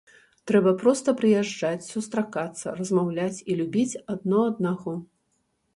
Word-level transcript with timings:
Трэба 0.51 0.71
проста 0.83 1.13
прыязджаць, 1.19 1.87
сустракацца, 1.93 2.67
размаўляць 2.81 3.43
і 3.49 3.61
любіць 3.61 3.99
адно 4.17 4.39
аднаго. 4.53 4.99